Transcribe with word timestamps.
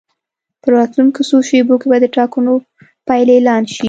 په 0.61 0.67
راتلونکو 0.75 1.21
څو 1.29 1.37
شېبو 1.49 1.75
کې 1.81 1.87
به 1.91 1.97
د 2.03 2.07
ټاکنو 2.15 2.53
پایلې 3.07 3.33
اعلان 3.37 3.63
شي. 3.73 3.79